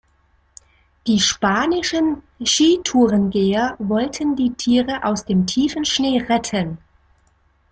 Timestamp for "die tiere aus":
4.35-5.25